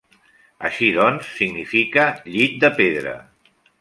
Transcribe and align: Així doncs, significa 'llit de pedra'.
Així 0.69 0.87
doncs, 0.95 1.29
significa 1.41 2.07
'llit 2.31 2.57
de 2.65 2.73
pedra'. 2.81 3.17